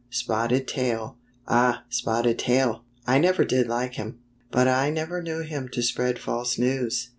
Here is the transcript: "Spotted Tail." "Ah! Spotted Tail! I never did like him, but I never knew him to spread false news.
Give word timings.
"Spotted 0.23 0.67
Tail." 0.67 1.19
"Ah! 1.47 1.83
Spotted 1.89 2.39
Tail! 2.39 2.83
I 3.05 3.19
never 3.19 3.45
did 3.45 3.67
like 3.67 3.93
him, 3.93 4.17
but 4.49 4.67
I 4.67 4.89
never 4.89 5.21
knew 5.21 5.41
him 5.43 5.69
to 5.73 5.83
spread 5.83 6.17
false 6.17 6.57
news. 6.57 7.09